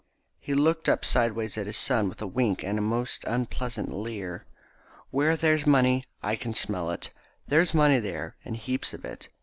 [0.39, 4.45] He looked up sideways at his son with a wink and a most unpleasant leer.
[5.11, 7.11] "Where there's money I can smell it.
[7.47, 9.29] There's money there, and heaps of it.